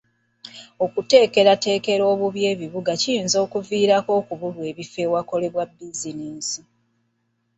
[0.85, 6.61] Okuteekerateekera obubi ekibuga kiyinza okuviirako okubulwa ebifo awakolelwa bizinensi.